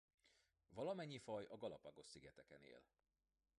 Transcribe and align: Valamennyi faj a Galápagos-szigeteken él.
Valamennyi 0.69 1.17
faj 1.19 1.45
a 1.49 1.57
Galápagos-szigeteken 1.57 2.61
él. 2.63 2.83